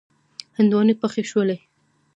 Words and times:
هندواڼی 0.57 0.93
پخې 1.01 1.23
شولې. 1.31 1.57